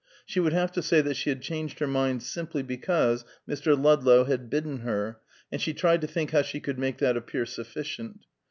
[0.25, 3.79] She would have to say that she had changed her mind simply because Mr.
[3.79, 5.19] Ludlow had bidden her,
[5.51, 8.25] and she tried to think how she could make that appear sufficient.